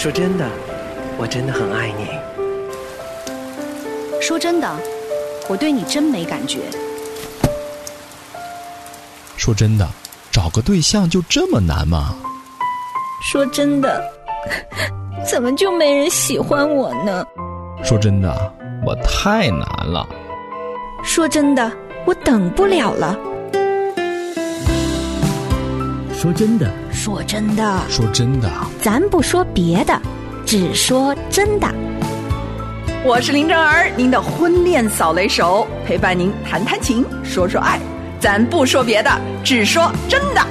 [0.00, 0.48] 说真的，
[1.18, 2.08] 我真的很爱你。
[4.18, 4.66] 说真的，
[5.46, 6.60] 我对你真没感觉。
[9.36, 9.86] 说真的，
[10.30, 12.16] 找个对象就这么难吗？
[13.30, 14.02] 说真的，
[15.22, 17.22] 怎么就没人喜欢我呢？
[17.84, 18.54] 说真的，
[18.86, 20.08] 我太难了。
[21.04, 21.70] 说真的，
[22.06, 23.14] 我等不了了。
[26.20, 28.50] 说真的，说真的，说真的，
[28.82, 29.98] 咱不说别的，
[30.44, 31.66] 只说真的。
[33.02, 37.80] 我是林正儿，您的婚恋扫雷手，陪伴您谈谈情，说说爱，
[38.20, 39.10] 咱不说别的，
[39.42, 40.46] 只说真的。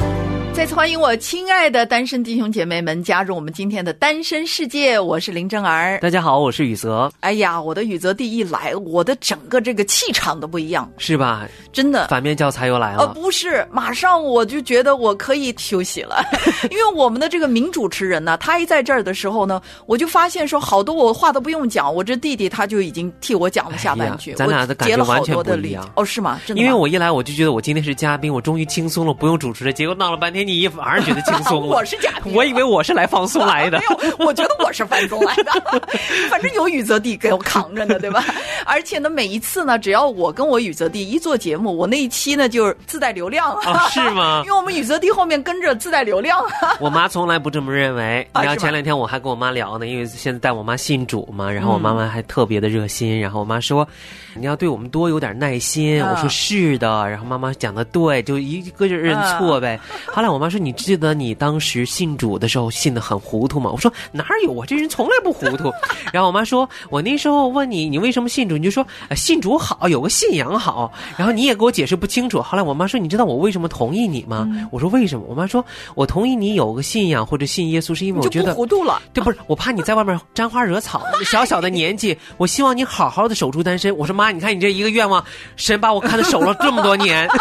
[0.60, 5.98] 再次欢迎我亲爱的单身弟兄姐妹们加入我们今天的单身世界，我是林正儿。
[6.02, 11.48] 大家好，我是雨泽，哎呀，我的雨泽弟一来，我的整个这个气场都不一样，是吧？
[11.72, 12.10] 真的。
[12.10, 13.14] 反面教材又来呃，了。
[13.14, 16.22] 不是，马上我就觉得我可以休息了，
[16.70, 26.38] 因为我们的这个名主持人呢，他一在这儿的时候呢，我就发现说好多我话都不用讲，我这弟弟他就已经替我讲了下半句，哎咱俩的感觉完全不一样哦，是吗？
[26.46, 29.72] 真的吗，因为我一来我就觉得我今天是嘉宾，我终于轻松了，不用主持了。
[29.72, 31.68] 结果闹了半天，你反而觉得轻松了。
[31.78, 34.08] 我是假的我以为我是来放松来的 没。
[34.08, 35.52] 有，我觉得我是放松来的，
[36.30, 38.24] 反正有雨泽弟给我扛着呢，对吧？
[38.66, 46.40] 而且呢，每一次呢，只要我跟我雨泽弟一做节目，我那一期呢就是自带流量，哦是吗因为我们雨泽弟后面跟着自带流量。
[46.80, 48.28] 我妈从来不这么认为。
[48.34, 53.88] 然后前两天我还跟我妈聊呢，因为现在带我妈信主嘛，然后我妈嗯妈还特别的热心，然后我妈说
[54.36, 56.02] 你要对我们多有点耐心。
[56.04, 59.80] 啊我说是的，然后妈妈讲的对，就一个劲儿认错呗。
[60.08, 63.70] 后来我妈说你记得你当时信主的时候信的很糊涂吗？
[63.72, 65.72] 我说哪有，我这人从来不糊涂。
[66.12, 70.92] 然后我妈说我那时候问你你为什么信主，你就说、呃信主好，有个信仰好。
[71.18, 72.42] 然后你也给我解释不清楚。
[72.42, 74.48] 后来我妈说你知道我为什么同意你吗？
[74.50, 75.26] 嗯我说为什么？
[75.28, 75.64] 我妈说
[75.96, 79.02] 我同意你有个信仰或者信耶稣，是因为我觉得糊涂了。
[79.14, 83.96] 对，不是我怕你在外面沾花惹草，小小的年纪，我希望你好好的守住单身。
[83.98, 85.24] 我说妈，你看你这一个愿望，
[85.56, 87.28] 神把我看的守了这么多年。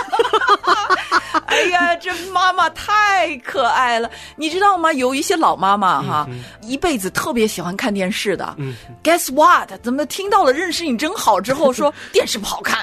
[1.50, 4.92] 哎呀，这妈妈太可爱了，你知道吗？
[4.92, 8.54] 有一些老妈妈哈，嗯一辈子特别喜欢看电视的。
[9.02, 9.70] Guess what？
[9.82, 12.82] 怎么听到了《认识你真好》之后说电视不好看，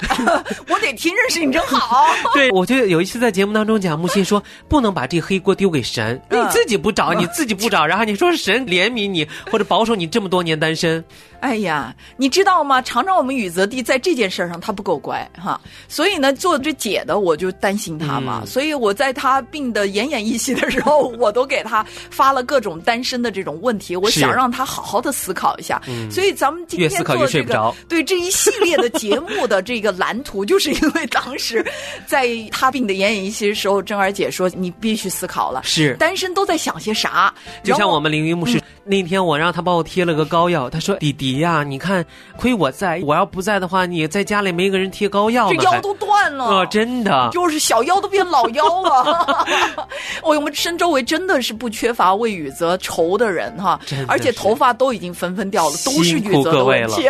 [0.67, 2.07] 我得听《认识你真好》。
[2.33, 11.03] 对，我就有一次在节目当中讲，木心说不能把这黑锅丢给神，你嗯自己不找，你自己不找，然后你说神怜悯你或者保守你这么多年单身，
[11.41, 12.81] 哎呀，你知道吗？
[12.81, 18.47] 常常我们雨泽弟在这件事儿上他不够乖哈，所以呢，做这姐的我就担心他嘛，嗯。
[18.47, 25.81] 所以我在他病的奄奄一息的时候， 我都给他发了各种单身的这种问题，我想让他好好的思考一下。
[26.09, 31.65] 所以咱们今天做这个对这一系列的节目的这个蓝图，就是因为当时
[32.05, 35.95] 在他病的奄奄一息的时候，珍儿姐说你必须思考了，是。
[35.99, 37.33] 单身都在想些啥？
[37.63, 42.05] 就像我们凌云牧师、那天，我让他帮我贴了个膏药，他说：“弟弟呀、你看，
[42.37, 47.29] 亏我在，我要不在的话，你在家里没个人贴膏药。”这腰都断了，哦，真的。
[47.31, 49.45] 就是小腰都变老腰了。
[50.21, 57.09] 我们身周围真的是不缺乏为雨泽愁的人哈，而且头发都已经纷纷掉了，都是雨泽的问题。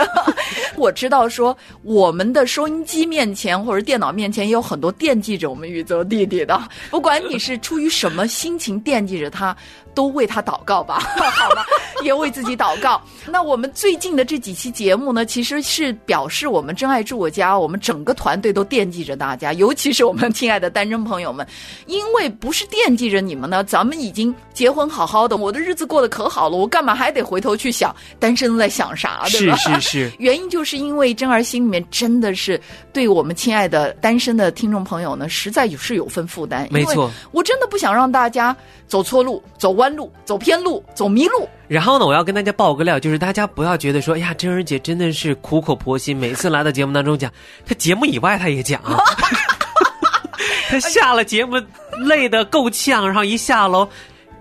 [0.77, 9.55] 我知道说我们的收音机面前或者电脑面前也有很多惦记着我们雨泽弟弟的，不管你是出于什么心情惦记着他，
[9.95, 11.63] 都为他祷告吧， 好吗？
[12.03, 13.01] 也为自己祷告。
[13.25, 21.47] 那我们最近的这几期节目呢，其实是表示我们真爱住我家，我们整个团队都惦记着大家，尤其是我们亲爱的单身朋友们，
[21.87, 29.55] 因为不是惦记着你们呢，咱们已经结婚好好的，我的日子过得可好了，我干嘛还得回头去想单身在想啥，对是吧？
[29.55, 32.59] 是是，原因就是因为真儿心里面真的是
[32.91, 36.67] 对我们亲爱的单身的听众朋友呢，实在有是有份负担。
[36.69, 38.55] 没错，我真的不想让大家
[38.87, 41.47] 走错路、走弯路、走偏路、走迷路。
[41.67, 47.31] 然后呢，我要跟大家爆个料，就是大家不要觉得说，哎呀，真儿姐真的是苦口婆心，每次来到节目当中讲，
[47.67, 48.81] 她节目以外她也讲。
[48.81, 48.97] 啊
[50.67, 51.61] 她下了节目
[52.07, 53.87] 累得够呛，然后一下楼。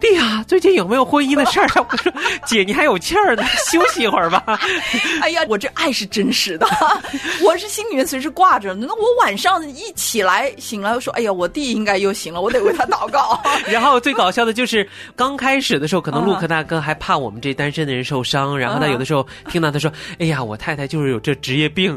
[0.05, 1.87] 弟呀，最近有没有婚姻的事儿啊？
[1.91, 2.13] 我说
[2.45, 4.43] 姐，你还有气儿呢，休息一会儿吧。
[5.23, 6.67] 哎呀，我这爱是真实的，
[7.43, 8.75] 我是心里面随时挂着。
[8.75, 13.41] 那我晚上一起来醒来，我说，哎呀，我弟应该又醒了，我得为他祷告。
[13.67, 14.87] 然后最搞笑的就是
[15.17, 19.91] 刚开始的时候，可能啊陆克大哥还怕我们这单身的人受伤，然后他有的时候听到他说
[20.21, 21.97] ：“哎呀，我太太就是有这职业病，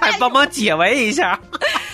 [0.00, 1.38] 还帮忙解围一下。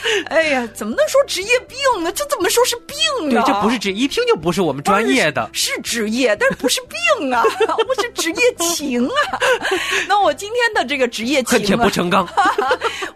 [0.27, 2.11] 哎呀，怎么能说职业病呢？
[2.13, 2.97] 这怎么说是病
[3.29, 5.49] 呢对呢？，这不是职，一听就不是我们专业的。
[5.53, 7.43] 是职业，但是不是病啊，
[7.89, 9.39] 我是职业情啊。
[10.09, 12.29] 那我今天的这个职业恨铁不成钢，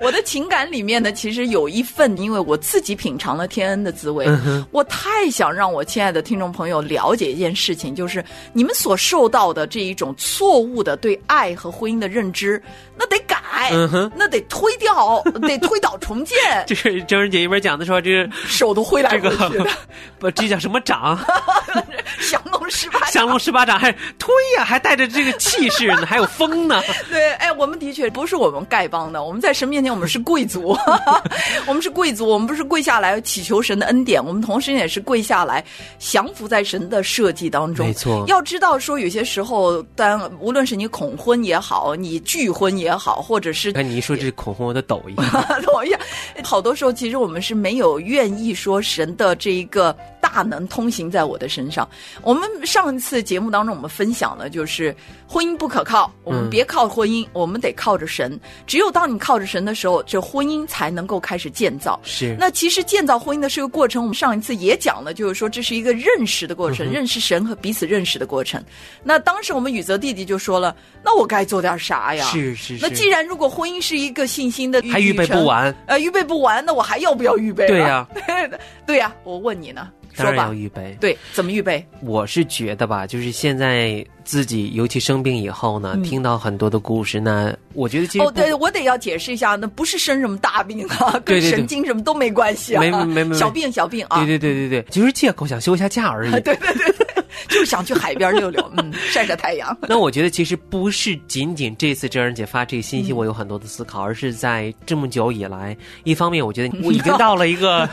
[0.00, 4.26] 我的情感里面呢，其实有一份，因为我自己品尝了天恩的滋味，
[4.70, 12.62] 我太想让我亲爱的听众朋友了解一件事情，就是你们所受到的这一种错误的对爱和婚姻的认知，
[12.98, 14.10] 那得改，嗯哼。
[14.16, 19.70] 那得推掉， 得推倒重建，这是郑仁姐一边讲的时候，这个手都挥来这个挥去的，
[20.18, 21.18] 不，这叫什么掌？
[22.30, 26.82] 降龙十八掌降龙十八掌还推呀、还带着这个气势呢， 还有风呢。
[27.08, 30.76] 对，哎，我们的确不是我们丐帮的，我们在神面前我们是贵族，
[31.66, 35.64] 我们是贵族，我们不是跪下来祈求神的恩典，我们同时也是跪下来
[35.98, 37.86] 降服在神的设计当中。
[37.86, 45.42] 没错要知道说有些时候，当无论是你恐婚也好，你拒婚也好，或者是哎你一说这恐婚，我的抖一下。
[45.62, 46.00] 同样，
[46.42, 51.88] 好多时候其实我们是没有愿意说神的这一个大能通行在我的身上。
[52.22, 54.94] 我们上一次节目当中我们分享的就是
[55.28, 58.38] 婚姻不可靠，我们嗯别靠婚姻，我们得靠着神。
[58.66, 61.98] 只有当你靠着神的时候，这婚姻才能够开始建造。
[62.02, 68.62] 是，那其实建造婚姻的是个过程，我们上一次也讲了，就是说这是一个认识的过嗯程，认识神和彼此认识的过程。
[69.02, 70.74] 那当时我们宇泽弟弟就说了，
[71.04, 72.24] 那我该做点啥呀？
[72.26, 72.86] 是是是。
[72.86, 77.66] 那既然如果婚姻是一个信心的还预备不完，呃，预备不完，那我还要不要预备？
[77.66, 78.06] 对呀、
[78.86, 80.96] 对呀、我问你呢，说当然要吧，预备。
[81.00, 81.84] 对，怎么预备？
[82.00, 93.36] 我是觉得吧，就是现在自己尤其生病以后呢，听到很多的故事，呢我觉得其实嗯哦，对，我得要解释一下，那不是生什么大病啊， 跟神经什么都没关系啊，没没没没。
[93.36, 96.30] 小病小病啊，对对对对对，就是借口想休一下假而已。
[96.30, 99.76] 对对对对，就是想去海边溜溜， 嗯，晒晒太阳。
[99.88, 107.88] 那我觉得其实不是仅仅这次郑人姐发这个信息，嗯 我有很多的思考，而是在这么久以来，一方面我觉得我已经到了一个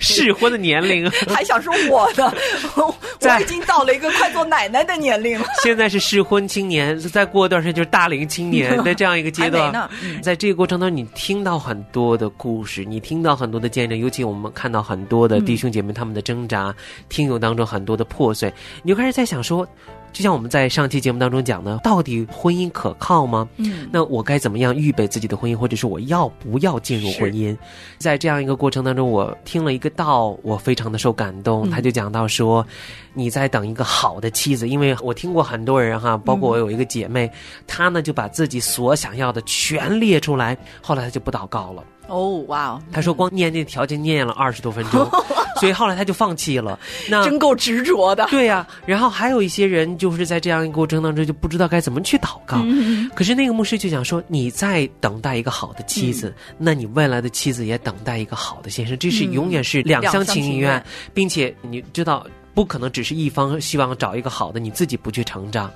[0.00, 2.32] 适婚的年龄，还想说我的，
[2.76, 5.46] 我已经到了一个快做奶奶的年龄了。
[5.62, 9.72] 现在是适婚青年，再过一段时间就是大龄青年的这样一个阶段
[10.02, 10.22] 嗯。
[10.22, 16.74] 在这个过程当中，你听到很多的故事，你听到很多的见证，尤其我们看到很多的弟兄姐妹他们的挣扎，
[17.08, 18.52] 听友当中很多的破碎，
[18.82, 19.66] 你就开始在想说。
[20.12, 23.46] 就像我们在上期节目当中讲的，到底婚姻可靠吗？
[23.56, 27.54] 嗯，那我该怎么样预备自己的婚姻，或者是我要不要进入婚姻？
[27.98, 31.68] 在这样一个过程当中，我听了一个道，我非常的受感动。
[31.68, 32.66] 嗯他就讲到说，
[33.12, 37.30] 你在等一个好的妻子，因为我听过很多人哈，包括我有一个姐妹，
[37.66, 41.84] 她呢就把自己所想要的全列出来，后来她就不祷告了。
[42.08, 45.08] 哦，哇哦，他说光念那条件念了二十多分钟，
[45.58, 46.78] 所以后来他就放弃了。
[47.08, 48.26] 那真够执着的。
[48.30, 52.62] 对呀、然后还有一些人就是在这样一个过程当中就不知道该怎么去祷告。
[52.64, 65.70] 嗯可是那个牧师就讲说，你在等待一个好的妻子，嗯那你未来的妻子也等待一个好的先生，这是永远是两厢情愿，两厢情愿并且你知道，不可能只是一方希望找一个好的，你自己不去成长。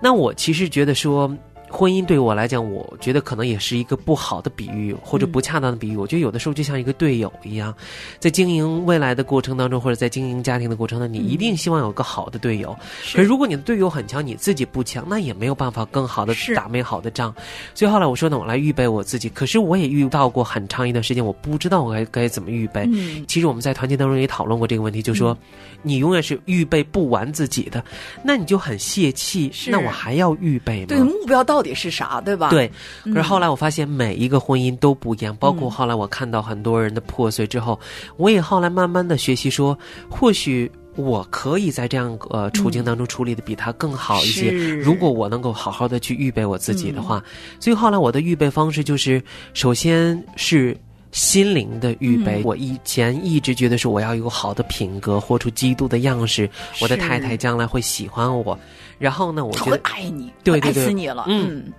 [0.00, 1.34] 那我其实觉得说。
[1.68, 5.96] 婚姻对我来讲，我觉得可能也是一个不好的比喻，或者不恰当的比喻。
[5.96, 7.74] 我觉得有的时候就像一个队友一样，
[8.18, 12.76] 在经营未来的过程当中，或者在经营家庭的过程当中，你一定希望有个好的队友。
[13.12, 17.34] 可是如果你的队友很强，你自己不强，那也没有办法更好的打美好的仗。
[17.74, 19.28] 所以后来我说呢，我来预备我自己。
[19.28, 22.84] 可是我也遇到过很长一段时间，我不知道我该该怎么预备。
[22.92, 25.36] 嗯其实我们在团结当中也讨论过这个问题，就说、
[25.82, 27.84] 你永远是预备不完自己的，
[28.22, 29.50] 那你就很泄气。
[29.68, 30.86] 那我还要预备吗？
[30.88, 32.70] 对，目标到底是啥，对吧？，对，
[33.04, 37.78] 可是后来我发现每一个婚姻都不一样，包括后来我看到很多人的破碎之后，
[38.16, 39.78] 我也后来慢慢的学习说，
[40.10, 40.70] 或许。
[40.98, 44.48] 我可以在这样呃处境当中处理的比他更好一些。
[44.48, 47.22] 是如果我能够好好的去预备我自己的话，
[47.60, 49.22] 所以后来我的预备方式就是，
[49.52, 50.74] 首先是
[51.16, 52.42] 心灵的预备。
[52.44, 56.48] 我以前一直觉得说我要有好的品格，活出基督的样式，
[56.82, 58.58] 我的太太将来会喜欢我。
[58.98, 61.24] 然后呢，我觉得爱你，对对对爱死你了。
[61.26, 61.72] 嗯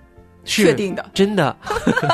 [0.48, 1.04] 确定的。
[1.14, 1.54] 真的。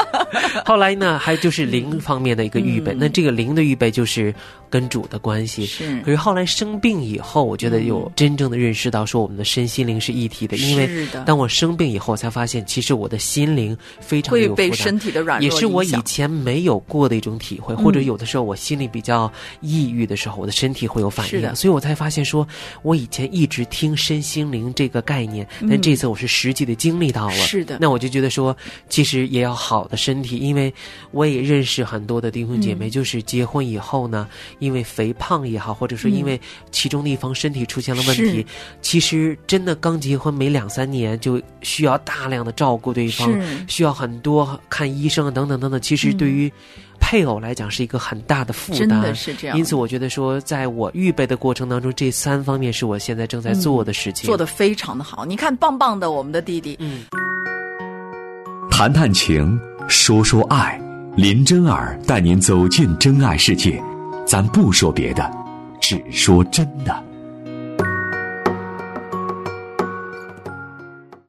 [0.64, 2.93] 后来呢，还就是灵方面的一个预备。
[2.93, 4.35] 嗯那这个灵的预备就是
[4.71, 5.67] 跟主的关系。
[5.67, 10.57] 是可是后来生病以后，我觉得有真正的认识到说我们的身心灵是一体的。
[10.57, 22.47] 因为当我生病以后，才发现其实我的心灵非常会有负担被身体的软弱也是我以前没有过的一种体会，或者有的时候我心里比较抑郁的时候，我的身体会有反是的应，所以我才发现说，
[22.83, 27.35] 我以前一直听身心灵这个概念，但这次我是实际的经历到了。
[27.35, 28.57] 是的那我就觉得得说，
[28.88, 30.73] 其实也要好的身体，因为
[31.11, 34.26] 我也认识很多的弟兄姐妹，就是结婚以后呢，
[34.59, 36.40] 因为肥胖也好，或者说因为
[36.71, 38.47] 其中的一方身体出现了问题，
[38.81, 43.31] 其实真的刚结婚没两三年，就需要大量的照顾对方，
[43.69, 45.78] 需要很多看医生等等等等。
[45.78, 46.50] 其实对于
[46.99, 49.59] 配偶来讲是一个很大的负担，真的是这样。
[49.59, 55.25] 因此，我觉得说，在我预备的过程当中，这三方面是我现在正在做的事情，做的非常的好。
[55.26, 56.76] 你看，棒棒的，我们的弟弟。
[56.81, 57.04] 嗯。
[58.76, 60.76] 谈谈情，说说爱，
[61.16, 63.81] 林真儿带您走进真爱世界。
[64.26, 65.31] 咱不说别的，
[65.81, 67.04] 只说真的。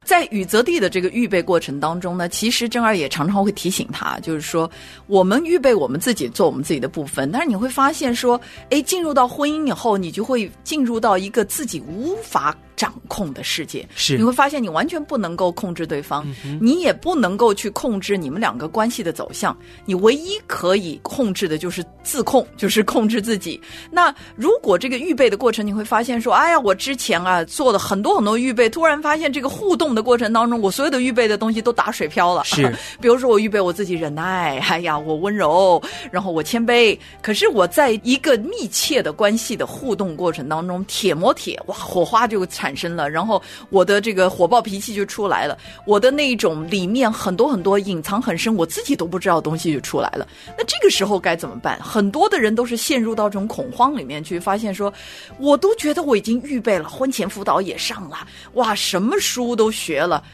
[0.04, 4.68] 在宇泽地的这个预备过程当中呢，其实真儿也常常会提醒他，就是说，
[5.06, 12.52] 我们预备我们自己做我们自己的部分，但是你会发现说，哎，进入到婚姻以后，你就会进入到一个自己无法。
[12.76, 16.26] 掌控的世界是，你会发现你完全不能够控制对方，
[16.60, 19.56] 你也不能够去控制你们两个关系的走向。
[19.86, 23.58] 你唯一可以控制的就是自控， 就是控制自己。
[23.90, 32.44] 那如果这个预备的过程，你会发现说，哎呀，我之前啊做了很多很多预备，突然发现这个互动的过程当中，我所有的预备的东西都打水漂了。
[32.44, 36.98] 是， 比如说我预备我自己忍耐，哎呀，我温柔，然后我谦卑。
[37.22, 42.65] 可是我在一个密切的关系的互动过程当中，铁磨铁，哇，火花就产。
[42.66, 45.56] 产生了，然后我的这个火爆脾气就出来了，
[45.86, 50.26] 我的那一种里面很多很多隐藏很深，我自己都不知道的东西就出来了。
[50.58, 51.78] 那这个时候该怎么办？
[51.80, 54.92] 很多的人都是陷入到这种恐慌里面去，发现说，
[55.38, 60.24] 我都觉得我已经预备了，婚前辅导也上了，哇，什么书都学了。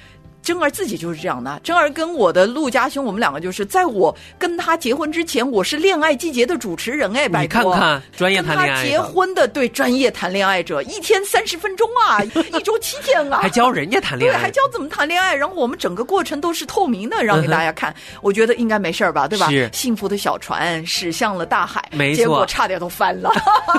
[0.43, 1.61] 真儿自己就是这样的。
[1.63, 17.95] 真儿跟我的陆家兄，我们两个就是在我跟他结婚之前，我是恋爱季节的主持人哎，拜托，你看看专业谈恋爱，结婚的对专业谈恋爱者，一天三十分钟啊，一周七天啊，还教人家谈恋爱，对，还教怎么谈恋爱，然后我们整个过程都是透明的，让给大家看。
[18.21, 19.49] 我觉得应该没事吧，对吧？
[19.49, 23.31] 是幸福的小船驶向了大海，没错，结果差点都翻了。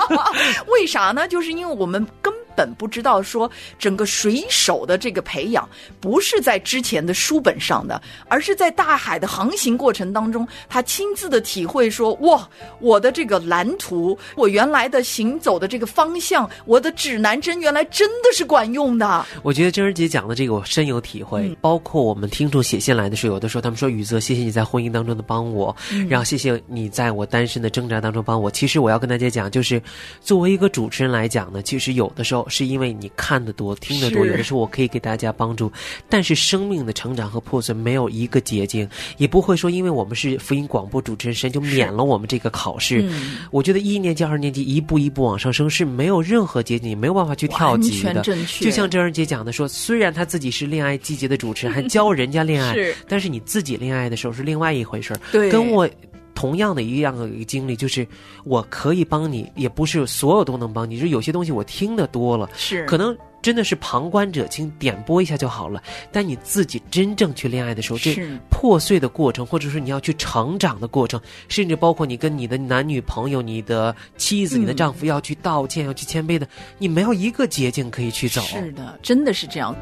[0.68, 1.28] 为啥呢？
[1.28, 2.43] 就是因为我们根本
[2.74, 5.68] 不知道说整个水手的这个培养
[6.00, 6.60] 不是在。
[6.64, 12.48] 之前的书本上的，而是在大海的航行过程当中，他亲自的体会说：“哇，
[12.80, 21.54] 我的这个蓝图，我原来的行走的这个方向，我的指南针原来真的是管用的。”我觉得珍儿姐讲的这个我深有体会。
[21.60, 25.74] 包括我们听众写信来的时候，有的时候他们说：“雨泽，谢谢你在婚姻当中的帮我，
[26.08, 29.80] 然后谢谢你在我单身的挣扎当中帮我。”其实我要跟大家讲，就是
[30.20, 35.72] 作为一个主持人来讲呢，其实有的时候是因为你看得多、听得多，有的时候我可以给大家帮助，
[36.08, 36.34] 但是。
[36.44, 38.86] 生命的成长和破碎没有一个捷径，
[39.16, 43.08] 也不会说因为我们是福音广播主持人，神就免了我们这个考试。
[43.50, 48.20] 我觉得一年级、二年级一步一步往上升是没有任何捷径，没有办法去跳级的。
[48.60, 52.74] 就像郑儿姐讲的说，虽然她自己是恋爱季节的主持人，还教人家恋爱，
[53.08, 55.20] 但是你自己恋爱的时候是另外一回事儿。
[55.32, 55.88] 对，跟我
[56.34, 58.06] 同样的一样的一个经历，就是
[58.44, 60.98] 我可以帮你，也不是所有都能帮你。
[60.98, 63.16] 就有些东西我听得多了，是可能。
[63.44, 65.82] 真的是旁观者清，点拨一下就好了。
[66.10, 68.16] 但你自己真正去恋爱的时候，这
[68.48, 76.48] 破碎的过程，或者说你要去成长的过程，甚至包括你跟你的男女朋友、你的妻子、你的丈夫要去道歉、要去谦卑的，
[76.78, 78.40] 你没有一个捷径可以去走。
[78.40, 79.76] 是的，真的是这样。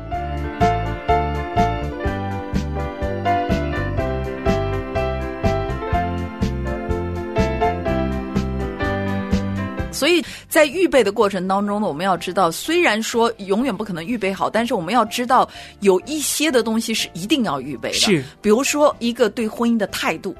[10.02, 17.94] 所以在预备的过程当中呢，我们要知道，虽然说永远不可能预备好，但是我们要知道有一些的东西是一定要预备的。
[17.94, 20.34] 是，比如说一个对婚姻的态度。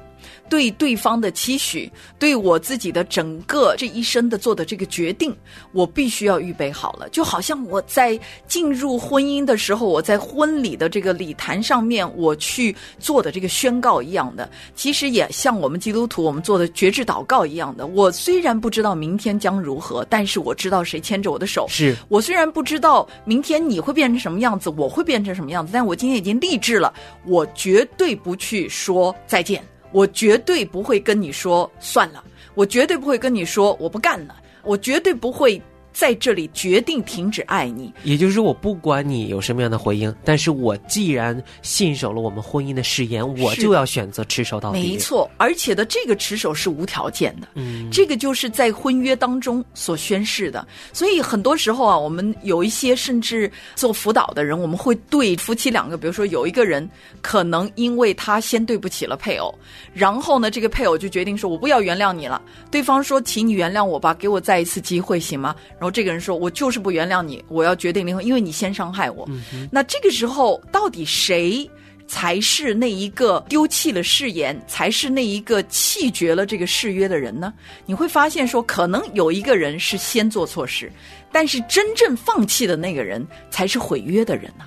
[0.49, 5.35] 对对方的期许，对我自己的整个这一生的做的这个决定，
[5.71, 7.09] 我必须要预备好了。
[7.09, 17.87] 就好像我在进入婚姻的时候，我在婚礼的这个礼坛上面，我去做的这个宣告一样的，其实也像我们基督徒我们做的绝志祷告一样的。
[17.87, 21.65] 我虽然不知道明天将如何，但是我知道谁牵着我的手。
[21.69, 26.93] 是我虽然不知道明天你会变成什么样子，我会变成什么样子，但我今天已经立志了，
[27.25, 29.63] 我绝对不去说再见。
[29.93, 32.21] 我绝对不会跟你说算了，
[32.55, 35.61] 我绝对不会跟你说我不干了，我绝对不会。
[35.93, 44.81] 在这里决定停止爱你，也就是说，我不管你有什么样的回应，但是我既然信守了我们婚姻的誓言，我就要选择持守到底。
[44.81, 50.67] 没错，而且的这个持守是无条件的，嗯，这个就是在婚约当中所宣誓的。
[50.91, 56.89] 所以很多时候啊，我们有一些甚至做辅导的人，我们会对夫妻两个，比如说有一个人
[57.21, 59.53] 可能因为他先对不起了配偶，
[59.93, 65.55] 然后呢，这个配偶就决定说我不要原谅你了，对方说，请你原谅我吧，给我再一次机会，行吗？
[65.83, 69.27] 然后这个人说：“我就是不原谅你，我要决定离婚，因为你先伤害我。”
[69.69, 71.69] 那这个时候，到底谁
[72.07, 77.53] 才是那一个丢弃了誓言，才是那一个弃绝了这个誓约的人呢？
[77.85, 80.89] 你会发现说，可能有一个人是先做错事，
[81.33, 84.63] 但是真正放弃的那个人才是毁约的人呢、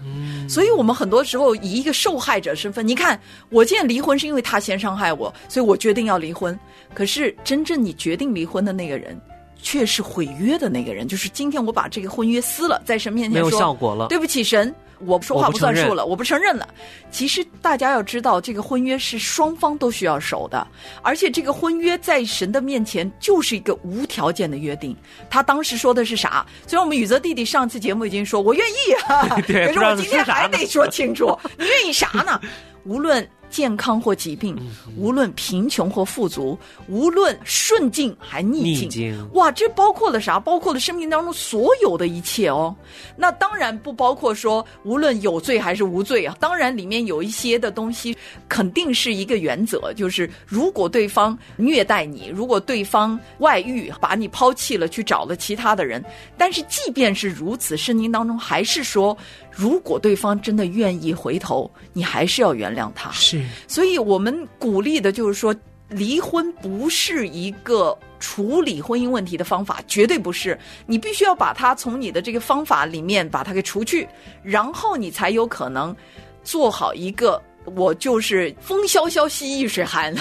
[0.51, 3.19] 所以，我们很多时候以一个受害者身份，你看，
[3.49, 6.59] 我现在离婚是因为他先伤害我，所以我决定要离婚。
[6.93, 9.19] 可是，真正你决定离婚的那个人，
[9.61, 11.07] 却是毁约的那个人。
[11.07, 14.09] 就是今天我把这个婚约撕了，在神面没有前说效果了。
[14.09, 16.69] 对不起，神，我说话不算数了，我不承认了。
[17.11, 20.67] 其实大家要知道，这个婚约是双方都需要守的，
[21.03, 24.97] 而且这个婚约在神的面前就是一个无条件的约定。
[25.29, 26.47] 他当时说的是啥？
[26.67, 28.95] 虽然我们宇泽弟弟上次节目已经说我愿意
[29.47, 32.41] 可是我今天还得说清楚，你愿意啥呢？
[32.85, 33.27] 无论。
[33.51, 40.39] 健康或疾病，嗯无论贫穷或富足，无论顺境还逆境哇，这包括了啥？
[40.39, 42.75] 包括了生命当中所有的一切哦。
[43.17, 46.37] 那当然不包括说无论有罪还是无罪啊。
[46.41, 48.17] 当然里面有一些的东西
[48.49, 56.05] 肯定是一个原则，就是如果对方虐待你，如果对方外遇把你抛弃了，去找了其他的人，
[56.37, 59.17] 但是即便是如此，圣经当中还是说，
[59.57, 63.11] 如果对方真的愿意回头，你还是要原谅他。
[63.13, 65.55] 是所以我们鼓励的就是说，
[65.89, 70.59] 离婚不是一个处理婚姻问题的方法，绝对不是。
[70.85, 74.07] 你必须要把它从你的这个方法里面把它给除去，
[74.43, 75.97] 然后你才有可能
[76.45, 77.43] 做好一个。
[77.75, 80.15] 我就是风萧萧兮易水寒，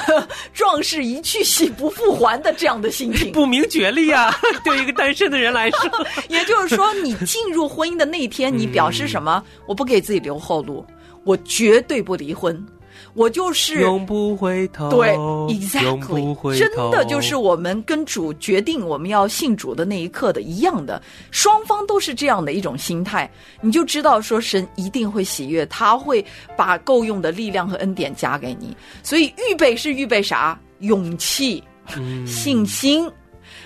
[0.54, 3.32] 壮士一去兮不复还的这样的心情。
[3.34, 4.36] 不明觉厉啊！
[4.64, 9.44] 对一个单身的人来说， 也就是说，你进入婚姻的那一天，你表示什么？
[9.68, 10.86] 我不给自己留后路，
[11.24, 12.66] 我绝对不离婚，
[13.16, 14.90] 我就是永不回头。
[14.90, 15.16] 对
[15.48, 23.28] ，exactly，真的就是我们跟主决定我们要信主的那一刻的一样的，双方都是这样的一种心态，
[23.62, 26.24] 你就知道说神一定会喜悦，他会
[26.58, 28.76] 把够用的力量和恩典加给你。
[29.02, 30.60] 所以预备是预备啥？
[30.80, 31.64] 勇气、
[31.96, 33.10] 嗯信心，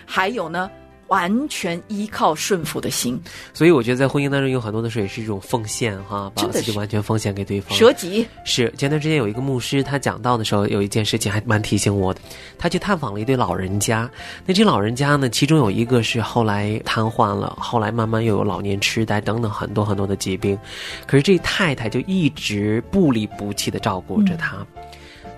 [0.06, 0.70] 还有呢，
[1.10, 3.20] 完全依靠顺服的心，
[3.54, 7.78] 所以我觉得在婚姻当中有很多的时候也是一种奉献哈，把自己真的是完全奉献给对方。
[7.78, 8.26] 舍己。
[8.46, 12.22] 是前段时间有一个牧师，他讲到的时候，有一件事情还蛮提醒我的。
[12.58, 14.10] 他去探访了一对老人家，
[14.46, 20.58] 那这老人家呢，其中有一个是后来瘫痪了，后来慢慢又有老年痴呆等等很多很多的疾病，
[21.08, 24.66] 可是这太太就一直不离不弃的照顾着他。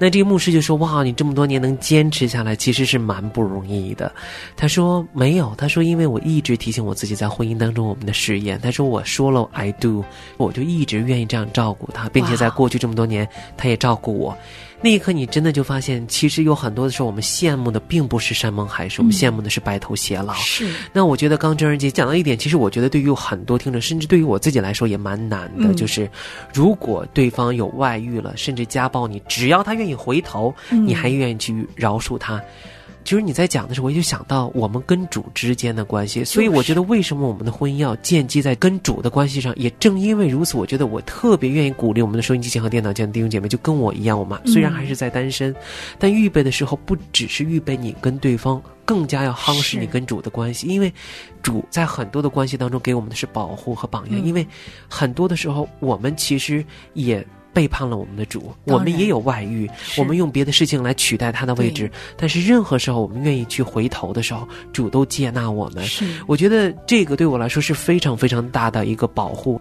[0.01, 4.11] 那这个牧师就说：“哇，你这么多年能坚持下来，其实是蛮不容易的。”
[4.57, 8.59] 他说：“没有，他说因为我一直提醒我自己在婚姻当中我们的誓言。
[8.63, 10.03] 他说我说了 I do，
[10.37, 14.35] 我就一直愿意这样照顾他，并且在过去这么多年，他也照顾我。
[14.83, 20.33] 那一刻，你真的就发现，其实有很多的时候，我们羡慕的并不是山盟海誓，我们羡慕的是白头偕老。
[20.33, 26.09] 是那我觉得刚郑仁杰讲到一点，其实我觉得对于很多听众，甚至对于我自己来说也蛮难的，嗯就是
[26.51, 32.41] 如果对方有外遇了，甚至家暴你，只要他愿意回头，嗯你还愿意去饶恕他。
[33.03, 45.53] 其实你在讲的时候，我就想到我们跟主之间的关系，所以我觉得为什么我们的婚姻要建基在跟主的关系上，也正因为如此，我觉得我特别愿意鼓励我们的收音机前和电脑前的弟兄姐妹，就跟我一样，我们虽然还是在单身，
[45.97, 50.93] 但预备的时候不只是预备你跟对方，更加要夯实你跟主的关系，因为
[51.41, 54.47] 主在很多的关系当中给我们的是保护和榜样，嗯因为
[54.87, 57.25] 很多的时候我们其实也。
[57.53, 65.83] 背叛了我们的主，我们也有外遇，我们用别的事情来取代他的位置，但是任何时候我们愿意去回头的时候，主都接纳我们。
[65.83, 69.59] 是，我觉得这个对我来说是非常非常大的一个保护。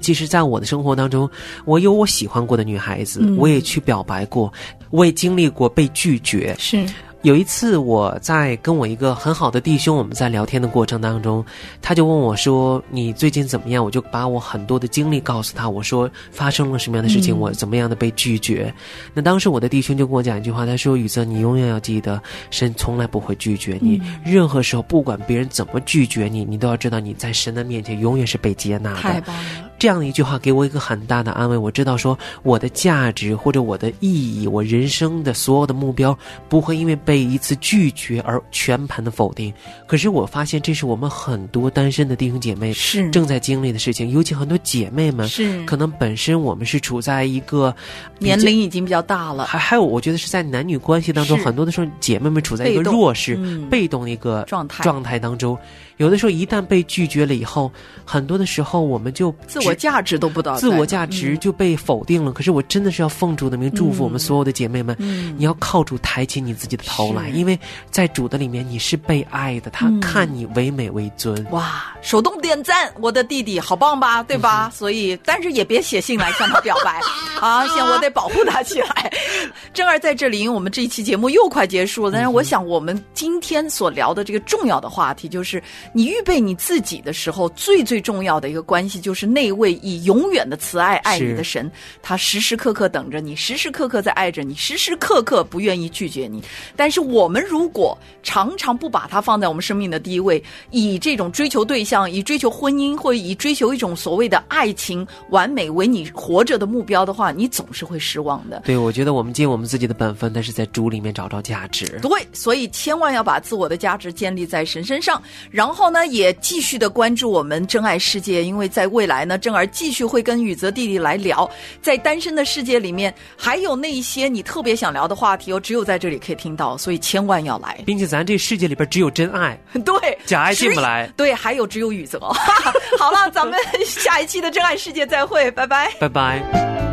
[0.00, 1.28] 其实，在我的生活当中，
[1.64, 3.36] 我有我喜欢过的女孩子，嗯。
[3.36, 4.52] 我也去表白过，
[4.90, 6.54] 我也经历过被拒绝。
[6.56, 6.86] 是
[7.22, 11.44] 有一次，我在跟我一个很好的弟兄，我们在聊天的过程当中，
[11.82, 18.72] 他就问我说：“你最近怎么样？”我就把我很多的经历告诉他，我说发生了什么样的事情，嗯我怎么样的被拒绝。
[19.14, 24.00] 那当时我的弟兄就跟我讲一句话，他说：“宇泽，你永远要记得，神从来不会拒绝你。
[24.04, 31.56] 嗯任何时候，不管别人怎么拒绝你，你都要知道你在神的面前永远是被接纳的。”太棒了，这样的一句话给我一个很大的安慰。
[31.56, 36.16] 我知道说我的价值或者我的意义，我人生的所有的目标
[36.48, 39.50] 不会因为被一次拒绝而全盘的否定。
[39.86, 43.08] 可是我发现这是我们很多单身的弟兄姐妹是。
[43.08, 45.26] 正在经历的事情，尤其很多姐妹们。
[45.26, 45.64] 是。
[45.64, 47.74] 可能本身我们是处在一个
[48.18, 53.66] 年龄已经比较大了，还还有，我觉得是在男女关系当中，很多的时候姐妹们处在一个弱势、嗯。
[53.70, 54.84] 被动的一个状态。
[54.84, 55.56] 状态当中。
[55.96, 57.72] 有的时候一旦被拒绝了以后，
[58.04, 62.32] 很多的时候我们就自我我价值都不知道在哪，自我价值就被否定了。
[62.32, 65.34] 可是我真的是要奉主的名祝福我们所有的姐妹们，嗯。
[65.36, 67.58] 你要靠主抬起你自己的头来，是因为
[67.90, 71.44] 在主的里面你是被爱的，他嗯看你唯美为尊。
[71.50, 74.70] 哇，手动点赞，我的弟弟好棒吧，对吧？
[74.74, 77.00] 所以，但是也别写信来向他表白
[77.40, 79.12] 啊，先我得保护他起来。
[79.72, 91.70] 正儿在这里，因为我们这一期节目又快结束了，但是我想我们今天所聊的这个重要的话题，就是你预备你自己的时候，最最重要的一个关系，就是那位以永远的慈爱爱你的神，
[92.02, 96.42] 他时时刻刻等着你，时时刻刻在爱着你，时时刻刻不愿意拒绝你。
[96.76, 108.62] 但但是我们如果常常不把它放在我们生命的第一位，以这种追求对象，以追求婚姻，或以追求一种所谓的爱情完美为你活着的目标的话，你总是会失望的。
[108.64, 111.84] 对，我觉得我们尽我们自己的本分，但是在主里面找到价值。
[112.00, 121.46] 对，所以千万要把自我的价值建立在神身上，然后呢，也继续的关注我们真爱世界，因为在未来呢，正儿继续会跟宇泽弟弟来聊，
[121.82, 127.76] 在单身的世界里面，还有那一些你特别想聊的话题哦，只有在这里可以听到，所以千万要来。
[127.84, 132.18] 并且咱这世界里边只有真爱， 对，假爱进不来对，还有只有雨泽。
[132.98, 135.90] 好了，咱们下一期的真爱世界再会，拜拜。
[135.98, 136.87] 拜拜。